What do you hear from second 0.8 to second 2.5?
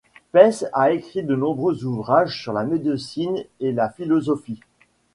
écrit de nombreux ouvrages